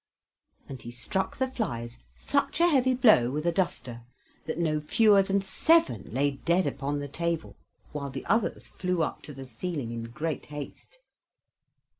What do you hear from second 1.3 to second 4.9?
the flies such a heavy blow with a duster that no